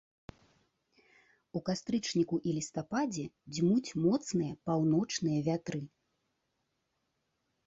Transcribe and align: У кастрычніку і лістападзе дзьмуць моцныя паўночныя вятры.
У 1.59 1.61
кастрычніку 1.67 2.35
і 2.51 2.53
лістападзе 2.57 3.25
дзьмуць 3.59 3.95
моцныя 4.07 4.53
паўночныя 4.71 5.39
вятры. 5.51 5.81